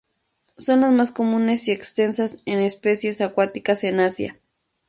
[0.57, 4.39] Son las más comunes y extendidas en especies acuáticas en Asia.